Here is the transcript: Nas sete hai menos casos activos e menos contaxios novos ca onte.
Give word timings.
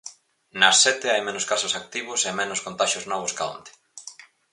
Nas 0.59 0.77
sete 0.83 1.07
hai 1.11 1.21
menos 1.27 1.47
casos 1.51 1.73
activos 1.81 2.21
e 2.29 2.31
menos 2.39 2.63
contaxios 2.65 3.05
novos 3.11 3.35
ca 3.37 3.43
onte. 3.55 3.71